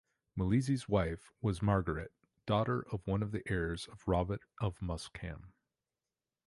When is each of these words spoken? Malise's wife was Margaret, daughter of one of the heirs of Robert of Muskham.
Malise's 0.35 0.89
wife 0.89 1.31
was 1.41 1.61
Margaret, 1.61 2.11
daughter 2.47 2.83
of 2.91 3.05
one 3.05 3.21
of 3.21 3.31
the 3.31 3.43
heirs 3.47 3.85
of 3.85 4.07
Robert 4.07 4.41
of 4.59 4.79
Muskham. 4.79 5.51